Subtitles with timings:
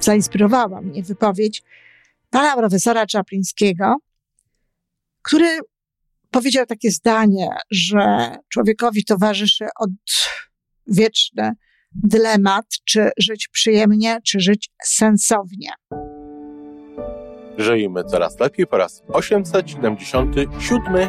[0.00, 1.62] zainspirowała mnie wypowiedź
[2.30, 3.96] pana profesora Czaplińskiego,
[5.22, 5.58] który
[6.30, 9.66] powiedział takie zdanie, że człowiekowi towarzyszy
[10.86, 11.52] odwieczny
[11.92, 15.70] dylemat, czy żyć przyjemnie, czy żyć sensownie.
[17.58, 21.08] Żyjmy coraz lepiej po raz 877.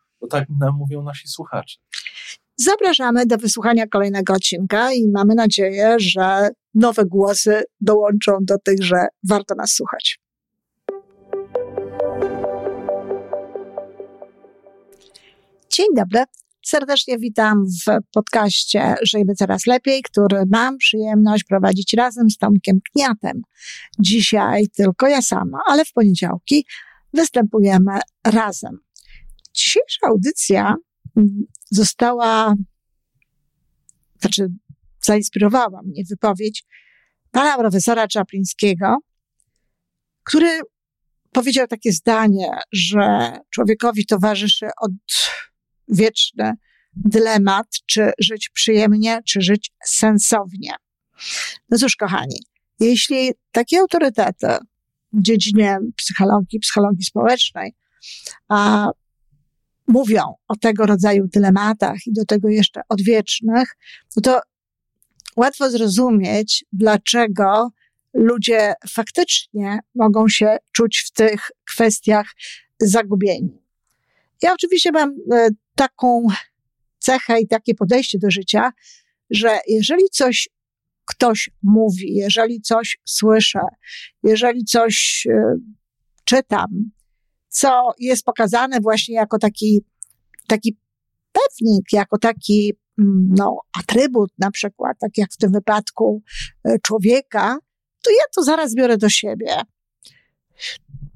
[0.21, 1.77] bo tak nam mówią nasi słuchacze.
[2.57, 9.07] Zapraszamy do wysłuchania kolejnego odcinka i mamy nadzieję, że nowe głosy dołączą do tych, że
[9.29, 10.19] warto nas słuchać.
[15.69, 16.23] Dzień dobry.
[16.65, 23.41] Serdecznie witam w podcaście Żyjmy Coraz Lepiej, który mam przyjemność prowadzić razem z Tomkiem Kniatem.
[23.99, 26.65] Dzisiaj tylko ja sama, ale w poniedziałki
[27.13, 28.79] występujemy razem.
[29.53, 30.75] Dzisiejsza audycja
[31.71, 32.55] została,
[34.19, 34.47] znaczy
[35.01, 36.63] zainspirowała mnie wypowiedź
[37.31, 38.97] pana profesora Czaplińskiego,
[40.23, 40.61] który
[41.31, 44.67] powiedział takie zdanie, że człowiekowi towarzyszy
[45.87, 46.53] odwieczny
[46.93, 50.71] dylemat, czy żyć przyjemnie, czy żyć sensownie.
[51.69, 52.39] No cóż, kochani,
[52.79, 54.47] jeśli takie autorytety
[55.13, 57.73] w dziedzinie psychologii, psychologii społecznej,
[58.49, 58.87] a
[59.91, 63.77] mówią o tego rodzaju dylematach i do tego jeszcze odwiecznych,
[64.15, 64.41] no to
[65.35, 67.71] łatwo zrozumieć, dlaczego
[68.13, 72.27] ludzie faktycznie mogą się czuć w tych kwestiach
[72.79, 73.61] zagubieni.
[74.41, 76.27] Ja oczywiście mam e, taką
[76.99, 78.71] cechę i takie podejście do życia,
[79.29, 80.49] że jeżeli coś
[81.05, 83.59] ktoś mówi, jeżeli coś słyszę,
[84.23, 85.55] jeżeli coś e,
[86.23, 86.91] czytam,
[87.51, 89.83] co jest pokazane właśnie jako taki,
[90.47, 90.77] taki
[91.31, 96.21] pewnik, jako taki mm, no, atrybut na przykład, tak jak w tym wypadku
[96.65, 97.57] e, człowieka,
[98.03, 99.55] to ja to zaraz biorę do siebie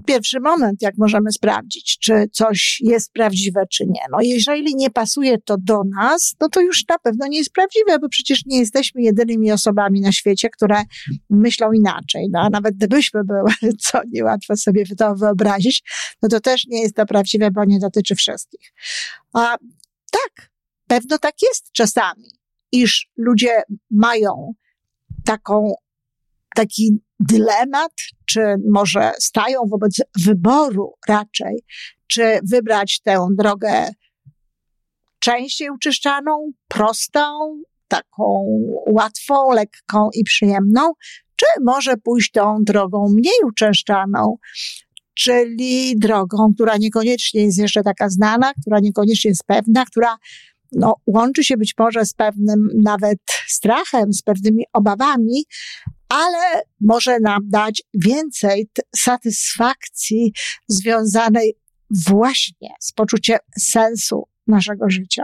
[0.06, 4.02] pierwszy moment, jak możemy sprawdzić, czy coś jest prawdziwe, czy nie.
[4.12, 8.00] No, jeżeli nie pasuje to do nas, no to już na pewno nie jest prawdziwe,
[8.00, 10.84] bo przecież nie jesteśmy jedynymi osobami na świecie, które
[11.30, 12.28] myślą inaczej.
[12.32, 13.52] No, a nawet gdybyśmy były,
[13.86, 15.84] co niełatwo sobie to wyobrazić,
[16.22, 18.74] no to też nie jest to prawdziwe, bo nie dotyczy wszystkich.
[19.34, 19.58] A
[20.12, 20.52] tak,
[20.88, 22.30] pewno tak jest czasami,
[22.72, 23.62] iż ludzie
[23.92, 24.54] mają
[25.26, 25.74] taką,
[26.56, 27.92] taki dylemat,
[28.26, 31.64] czy może stają wobec wyboru raczej,
[32.08, 33.90] czy wybrać tę drogę
[35.20, 37.22] częściej uczyszczaną, prostą,
[37.88, 38.46] taką
[38.88, 40.94] łatwą, lekką i przyjemną,
[41.36, 44.38] czy może pójść tą drogą mniej uczęszczaną,
[45.14, 50.18] czyli drogą, która niekoniecznie jest jeszcze taka znana, która niekoniecznie jest pewna, która
[50.72, 53.18] no, łączy się być może z pewnym nawet
[53.48, 55.46] strachem, z pewnymi obawami,
[56.10, 60.34] ale może nam dać więcej satysfakcji
[60.68, 61.56] związanej
[61.90, 65.24] właśnie z poczuciem sensu naszego życia.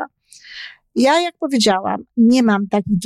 [0.95, 2.97] Ja, jak powiedziałam, nie mam takich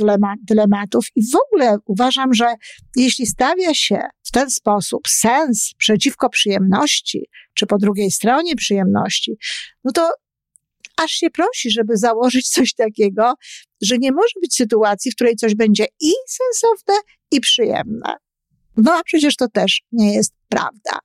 [0.42, 2.54] dylematów i w ogóle uważam, że
[2.96, 9.36] jeśli stawia się w ten sposób sens przeciwko przyjemności, czy po drugiej stronie przyjemności,
[9.84, 10.10] no to
[10.96, 13.34] aż się prosi, żeby założyć coś takiego,
[13.82, 16.94] że nie może być sytuacji, w której coś będzie i sensowne,
[17.30, 18.16] i przyjemne.
[18.76, 20.98] No a przecież to też nie jest prawda.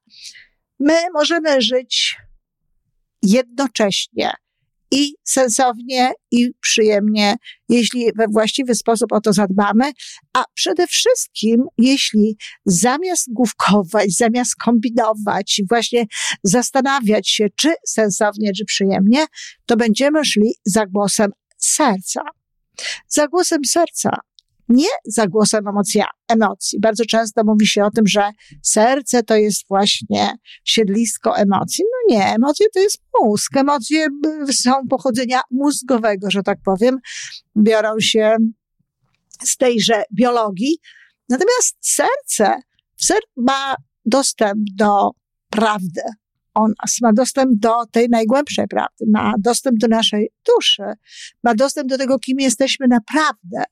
[0.80, 2.16] My możemy żyć
[3.22, 4.32] jednocześnie
[4.92, 7.36] i sensownie, i przyjemnie,
[7.70, 9.92] jeśli we właściwy sposób o to zadbamy,
[10.34, 16.06] a przede wszystkim, jeśli zamiast główkować, zamiast kombinować, właśnie
[16.44, 19.26] zastanawiać się, czy sensownie, czy przyjemnie,
[19.66, 22.22] to będziemy szli za głosem serca.
[23.08, 24.10] Za głosem serca
[24.70, 26.80] nie za głosem emocja, emocji.
[26.80, 28.30] Bardzo często mówi się o tym, że
[28.64, 30.34] serce to jest właśnie
[30.66, 31.86] siedlisko emocji.
[31.92, 33.58] No nie, emocje to jest mózg.
[33.58, 34.08] Emocje
[34.52, 37.00] są pochodzenia mózgowego, że tak powiem.
[37.58, 38.36] Biorą się
[39.44, 40.78] z tejże biologii.
[41.30, 42.62] Natomiast serce,
[42.98, 43.76] ser ma
[44.06, 45.10] dostęp do
[45.50, 46.02] prawdy,
[46.54, 50.84] o nas, ma dostęp do tej najgłębszej prawdy, ma dostęp do naszej duszy,
[51.44, 53.64] ma dostęp do tego, kim jesteśmy naprawdę.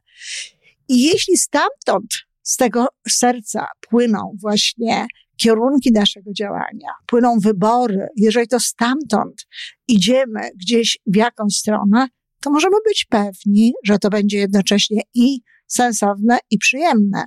[0.90, 2.14] I jeśli stamtąd,
[2.44, 5.08] z tego serca płyną właśnie
[5.38, 9.48] kierunki naszego działania, płyną wybory, jeżeli to stamtąd
[9.88, 12.08] idziemy gdzieś w jakąś stronę,
[12.42, 17.26] to możemy być pewni, że to będzie jednocześnie i sensowne, i przyjemne.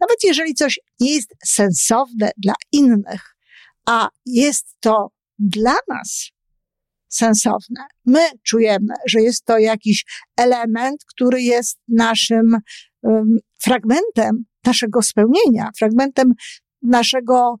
[0.00, 3.36] Nawet jeżeli coś nie jest sensowne dla innych,
[3.86, 5.08] a jest to
[5.38, 6.30] dla nas
[7.12, 7.86] sensowne.
[8.06, 10.04] My czujemy, że jest to jakiś
[10.36, 12.56] element, który jest naszym
[13.02, 16.32] um, fragmentem naszego spełnienia, fragmentem
[16.82, 17.56] naszego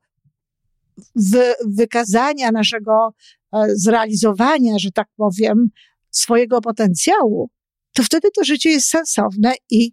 [1.14, 3.14] wy, wykazania, naszego
[3.52, 5.68] e, zrealizowania, że tak powiem,
[6.10, 7.50] swojego potencjału,
[7.92, 9.92] to wtedy to życie jest sensowne i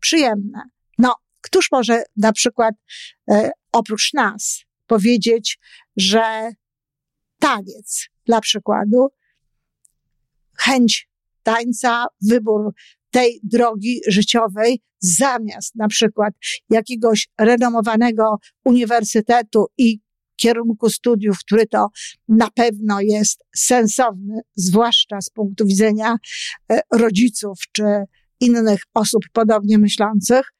[0.00, 0.62] przyjemne.
[0.98, 2.74] No, któż może na przykład
[3.30, 5.58] e, oprócz nas powiedzieć,
[5.96, 6.52] że
[7.38, 9.08] taniec, dla przykładu,
[10.58, 11.08] chęć
[11.42, 12.72] tańca, wybór
[13.10, 16.34] tej drogi życiowej, zamiast na przykład
[16.70, 20.00] jakiegoś renomowanego uniwersytetu i
[20.36, 21.88] kierunku studiów, który to
[22.28, 26.16] na pewno jest sensowny, zwłaszcza z punktu widzenia
[26.72, 27.84] e, rodziców czy
[28.40, 30.52] innych osób podobnie myślących,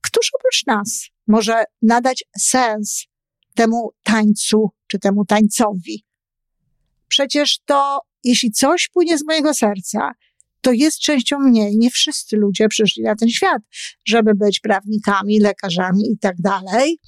[0.00, 3.06] któż oprócz nas może nadać sens
[3.54, 6.04] temu tańcu czy temu tańcowi?
[7.12, 10.12] Przecież to, jeśli coś płynie z mojego serca,
[10.60, 11.76] to jest częścią mnie.
[11.76, 13.62] Nie wszyscy ludzie przyszli na ten świat,
[14.04, 16.98] żeby być prawnikami, lekarzami i tak dalej.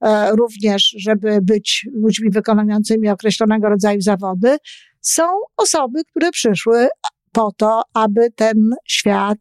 [0.00, 4.56] E, również, żeby być ludźmi wykonującymi określonego rodzaju zawody.
[5.00, 5.22] Są
[5.56, 6.88] osoby, które przyszły
[7.32, 9.38] po to, aby ten świat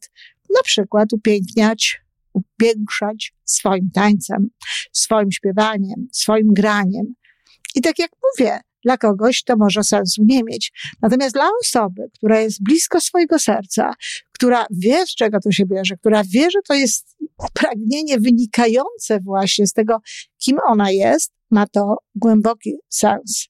[0.56, 2.02] na przykład upiękniać,
[2.34, 4.50] upiększać swoim tańcem,
[4.92, 7.14] swoim śpiewaniem, swoim graniem.
[7.76, 10.72] I tak jak mówię, dla kogoś to może sensu nie mieć.
[11.02, 13.94] Natomiast dla osoby, która jest blisko swojego serca,
[14.32, 17.18] która wie, z czego to się bierze, która wie, że to jest
[17.54, 19.98] pragnienie wynikające właśnie z tego,
[20.38, 23.48] kim ona jest, ma to głęboki sens.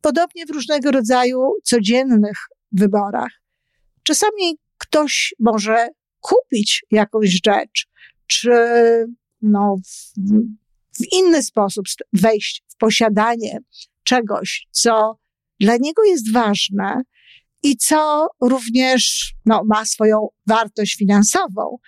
[0.00, 2.36] Podobnie w różnego rodzaju codziennych
[2.72, 3.30] wyborach.
[4.02, 5.88] Czasami ktoś może
[6.20, 7.86] kupić jakąś rzecz,
[8.26, 8.50] czy
[9.42, 10.20] no, w,
[11.02, 13.58] w inny sposób wejść w posiadanie
[14.04, 15.18] czegoś, co
[15.60, 17.02] dla niego jest ważne
[17.62, 21.78] i co również no, ma swoją wartość finansową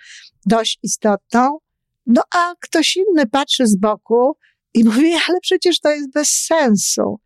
[0.45, 1.57] dość istotną,
[2.05, 4.37] no a ktoś inny patrzy z boku
[4.73, 7.19] i mówi, ale przecież to jest bez sensu.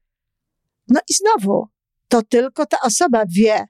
[0.87, 1.67] No i znowu,
[2.07, 3.65] to tylko ta osoba wie,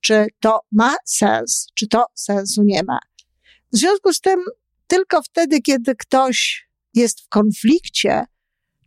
[0.00, 2.98] czy to ma sens, czy to sensu nie ma.
[3.72, 4.40] W związku z tym,
[4.86, 8.24] tylko wtedy, kiedy ktoś jest w konflikcie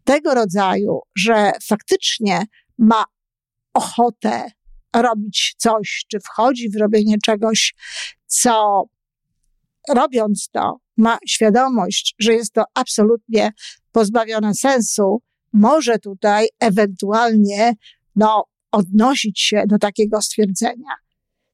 [0.04, 2.44] tego rodzaju, że faktycznie
[2.78, 3.06] ma
[3.74, 4.52] ochotę
[4.96, 7.74] robić coś, czy wchodzi w robienie czegoś,
[8.26, 8.84] co
[9.90, 13.52] robiąc to, ma świadomość, że jest to absolutnie
[13.92, 15.22] pozbawione sensu,
[15.54, 17.74] może tutaj ewentualnie,
[18.16, 20.96] no, odnosić się do takiego stwierdzenia.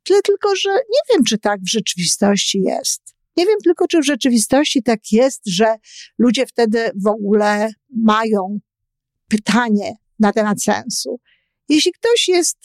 [0.03, 3.16] Tyle tylko, że nie wiem, czy tak w rzeczywistości jest.
[3.37, 5.75] Nie wiem tylko, czy w rzeczywistości tak jest, że
[6.17, 7.69] ludzie wtedy w ogóle
[8.03, 8.59] mają
[9.27, 11.19] pytanie na temat sensu.
[11.69, 12.57] Jeśli ktoś jest,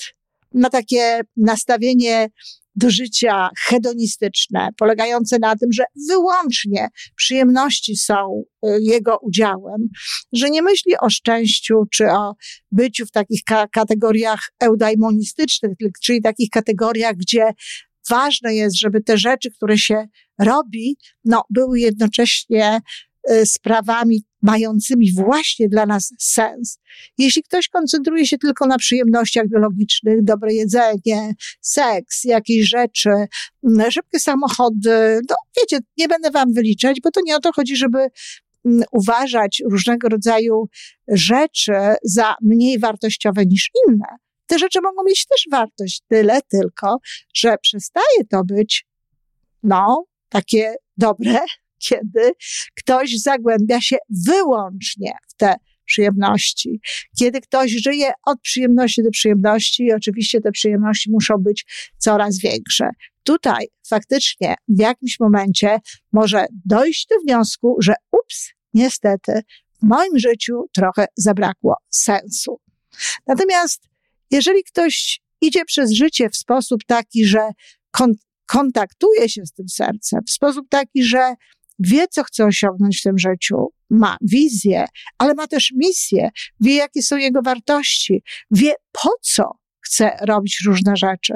[0.55, 2.29] ma takie nastawienie
[2.77, 9.89] do życia hedonistyczne, polegające na tym, że wyłącznie przyjemności są y, jego udziałem,
[10.33, 12.35] że nie myśli o szczęściu czy o
[12.71, 15.73] byciu w takich ka kategoriach eudaimonistycznych,
[16.05, 17.53] czyli takich kategoriach, gdzie
[18.09, 20.07] ważne jest, żeby te rzeczy, które się
[20.45, 22.81] robi, no, były jednocześnie
[23.31, 26.79] y, sprawami mającymi właśnie dla nas sens.
[27.19, 33.11] Jeśli ktoś koncentruje się tylko na przyjemnościach biologicznych, dobre jedzenie, seks, jakieś rzeczy,
[33.65, 37.77] mm, szybkie samochody, no wiecie, nie będę wam wyliczać, bo to nie o to chodzi,
[37.77, 37.99] żeby
[38.65, 40.69] mm, uważać różnego rodzaju
[41.09, 41.73] rzeczy
[42.03, 44.07] za mniej wartościowe niż inne.
[44.47, 46.99] Te rzeczy mogą mieć też wartość, tyle tylko,
[47.35, 48.87] że przestaje to być,
[49.63, 51.41] no, takie dobre,
[51.89, 52.33] kiedy
[52.75, 53.97] ktoś zagłębia się
[54.27, 56.81] wyłącznie w te przyjemności.
[57.19, 61.65] Kiedy ktoś żyje od przyjemności do przyjemności i oczywiście te przyjemności muszą być
[61.99, 62.91] coraz większe.
[63.23, 65.79] Tutaj faktycznie w jakimś momencie
[66.13, 69.43] może dojść do wniosku, że ups, niestety
[69.83, 72.61] w moim życiu trochę zabrakło sensu.
[73.27, 73.89] Natomiast
[74.31, 77.51] jeżeli ktoś idzie przez życie w sposób taki, że
[78.53, 81.35] kontaktuje się z tym sercem, w sposób taki, że
[81.79, 83.57] wie, co chce osiągnąć w tym życiu,
[83.91, 84.85] ma wizję,
[85.19, 86.31] ale ma też misję,
[86.61, 91.35] wie, jakie są jego wartości, wie po co chce robić różne rzeczy,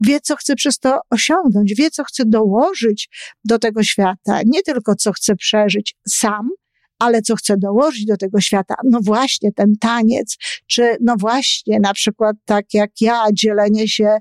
[0.00, 3.08] wie, co chce przez to osiągnąć, wie, co chce dołożyć
[3.44, 6.48] do tego świata, nie tylko co chce przeżyć sam,
[7.00, 8.74] ale co chcę dołożyć do tego świata?
[8.84, 14.18] No właśnie ten taniec, czy no właśnie na przykład tak jak ja, dzielenie się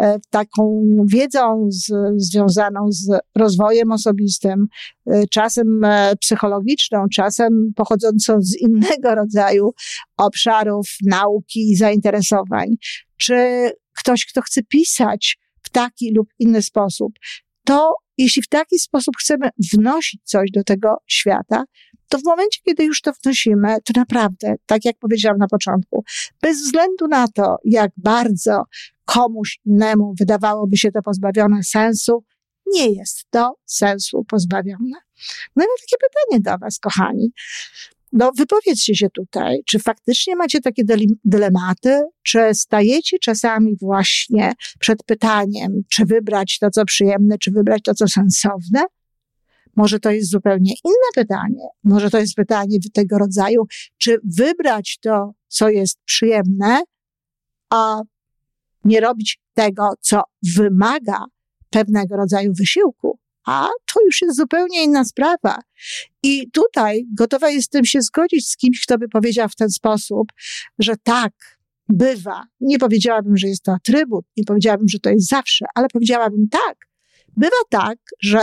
[0.00, 4.66] e, taką wiedzą z, związaną z rozwojem osobistym,
[5.06, 9.70] e, czasem e, psychologiczną, czasem pochodzącą z innego rodzaju
[10.16, 12.68] obszarów nauki i zainteresowań,
[13.16, 17.12] czy ktoś, kto chce pisać w taki lub inny sposób,
[17.68, 21.64] to jeśli w taki sposób chcemy wnosić coś do tego świata,
[22.08, 26.04] to w momencie, kiedy już to wnosimy, to naprawdę, tak jak powiedziałam na początku,
[26.42, 28.62] bez względu na to, jak bardzo
[29.04, 32.24] komuś innemu wydawałoby się to pozbawione sensu,
[32.66, 34.98] nie jest to sensu pozbawione.
[35.56, 37.32] No i mam takie pytanie do Was, kochani.
[38.12, 40.82] No, wypowiedzcie się tutaj, czy faktycznie macie takie
[41.24, 47.94] dylematy, czy stajecie czasami właśnie przed pytaniem, czy wybrać to, co przyjemne, czy wybrać to,
[47.94, 48.80] co sensowne?
[49.76, 51.62] Może to jest zupełnie inne pytanie.
[51.84, 53.66] Może to jest pytanie tego rodzaju,
[53.98, 56.82] czy wybrać to, co jest przyjemne,
[57.70, 58.00] a
[58.84, 60.22] nie robić tego, co
[60.56, 61.24] wymaga
[61.70, 63.18] pewnego rodzaju wysiłku.
[63.48, 65.58] A to już jest zupełnie inna sprawa.
[66.22, 70.32] I tutaj gotowa jestem się zgodzić z kimś, kto by powiedział w ten sposób,
[70.78, 71.32] że tak,
[71.88, 72.44] bywa.
[72.60, 76.76] Nie powiedziałabym, że jest to atrybut, nie powiedziałabym, że to jest zawsze, ale powiedziałabym tak.
[77.36, 78.40] Bywa tak, że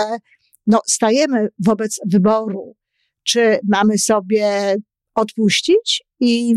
[0.67, 2.75] no, stajemy wobec wyboru,
[3.23, 4.75] czy mamy sobie
[5.15, 6.55] odpuścić i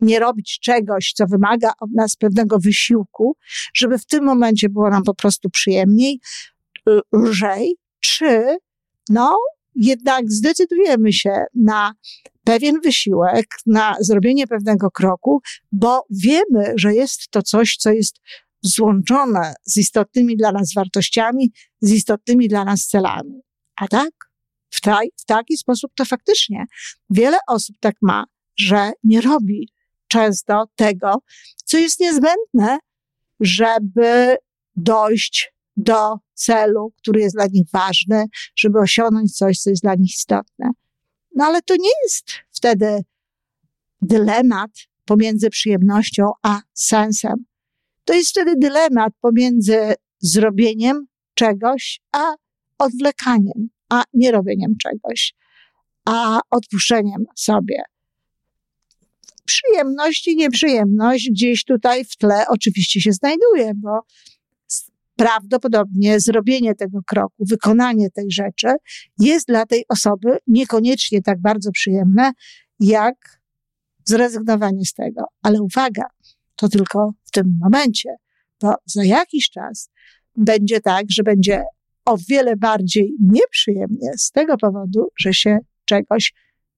[0.00, 3.36] nie robić czegoś, co wymaga od nas pewnego wysiłku,
[3.74, 6.20] żeby w tym momencie było nam po prostu przyjemniej,
[7.12, 8.56] lżej, czy
[9.08, 9.38] no,
[9.74, 11.92] jednak zdecydujemy się na
[12.44, 15.40] pewien wysiłek, na zrobienie pewnego kroku,
[15.72, 18.16] bo wiemy, że jest to coś, co jest
[18.62, 23.40] złączone z istotnymi dla nas wartościami, z istotnymi dla nas celami.
[23.76, 24.10] A tak?
[24.70, 24.80] W,
[25.20, 26.64] w taki sposób to faktycznie
[27.10, 28.24] wiele osób tak ma,
[28.56, 29.68] że nie robi
[30.08, 31.22] często tego,
[31.64, 32.78] co jest niezbędne,
[33.40, 34.36] żeby
[34.76, 38.24] dojść do celu, który jest dla nich ważny,
[38.56, 40.70] żeby osiągnąć coś, co jest dla nich istotne.
[41.34, 43.04] No ale to nie jest wtedy
[44.02, 44.70] dylemat
[45.04, 47.44] pomiędzy przyjemnością a sensem.
[48.04, 52.34] To jest wtedy dylemat pomiędzy zrobieniem czegoś, a
[52.78, 55.34] odwlekaniem, a nie robieniem czegoś,
[56.04, 57.82] a odpuszczeniem sobie.
[59.44, 64.00] Przyjemność i nieprzyjemność gdzieś tutaj w tle oczywiście się znajduje, bo
[65.16, 68.68] prawdopodobnie zrobienie tego kroku, wykonanie tej rzeczy
[69.18, 72.32] jest dla tej osoby niekoniecznie tak bardzo przyjemne,
[72.80, 73.40] jak
[74.04, 75.24] zrezygnowanie z tego.
[75.42, 76.04] Ale uwaga,
[76.56, 78.16] to tylko w tym momencie,
[78.60, 79.90] bo za jakiś czas
[80.36, 81.64] będzie tak, że będzie
[82.04, 86.34] o wiele bardziej nieprzyjemnie z tego powodu, że się czegoś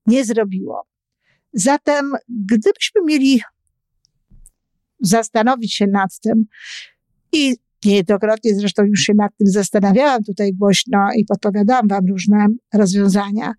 [0.07, 0.87] nie zrobiło.
[1.53, 3.43] Zatem, gdybyśmy mieli
[5.01, 6.45] zastanowić się nad tym
[7.33, 13.53] i niejednokrotnie zresztą już się nad tym zastanawiałam tutaj głośno i podpowiadałam wam różne rozwiązania,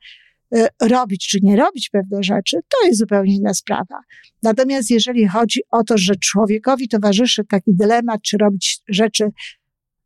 [0.56, 4.00] y, robić czy nie robić pewne rzeczy, to jest zupełnie inna sprawa.
[4.44, 9.30] Natomiast jeżeli chodzi o to, że człowiekowi towarzyszy taki dylemat, czy robić rzeczy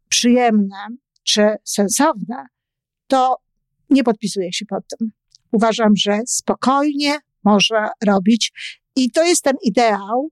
[0.10, 0.88] przyjemne,
[1.24, 2.46] czy sensowne,
[3.08, 3.38] to
[3.90, 5.12] nie podpisuję się pod tym.
[5.52, 8.52] Uważam, że spokojnie można robić
[8.96, 10.30] i to jest ten ideał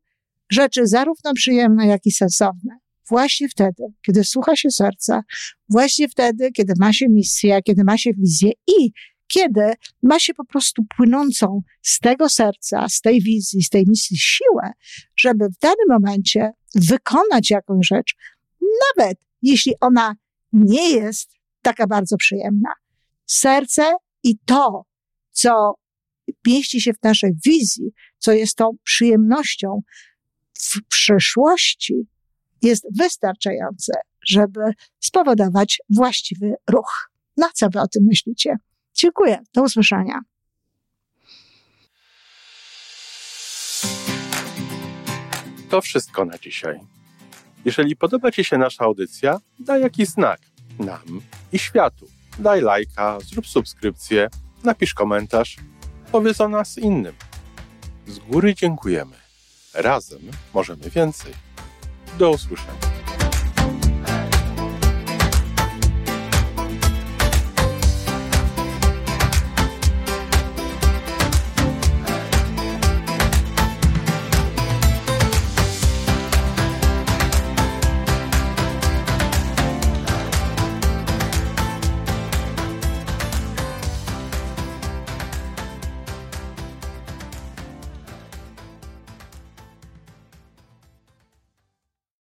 [0.52, 2.78] rzeczy zarówno przyjemne, jak i sensowne
[3.12, 5.24] właśnie wtedy, kiedy słucha się serca,
[5.70, 8.92] właśnie wtedy, kiedy ma się misję, kiedy ma się wizję i
[9.28, 14.18] kiedy ma się po prostu płynącą z tego serca, z tej wizji, z tej misji
[14.18, 14.72] siłę,
[15.18, 18.16] żeby w danym momencie wykonać jakąś rzecz,
[18.62, 20.16] nawet jeśli ona
[20.54, 21.30] nie jest
[21.62, 22.70] taka bardzo przyjemna.
[23.26, 24.86] Serce i to,
[25.32, 25.74] co
[26.48, 29.82] mieści się w naszej wizji, co jest tą przyjemnością
[30.60, 32.08] w przyszłości,
[32.62, 33.94] jest wystarczające,
[34.26, 34.60] żeby
[35.00, 37.10] spowodować właściwy ruch.
[37.38, 38.56] Na co wy o tym myślicie?
[38.94, 39.40] Dziękuję.
[39.54, 40.22] Do usłyszenia.
[45.70, 46.80] To wszystko na dzisiaj.
[47.66, 50.40] Jeżeli podoba Ci się nasza audycja, daj jakiś znak
[50.80, 52.08] nam i światu.
[52.40, 54.30] Daj lajka, zrób subskrypcję,
[54.64, 55.58] napisz komentarz,
[56.12, 57.16] powiedz o nas innym.
[58.08, 59.16] Z góry dziękujemy.
[59.74, 60.22] Razem
[60.54, 61.51] możemy więcej.
[62.18, 63.01] Do usłyszenia.